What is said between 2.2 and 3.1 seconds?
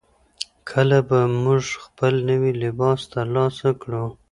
نوی لباس